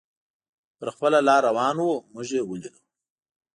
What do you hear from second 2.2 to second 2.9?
یې ولیدو.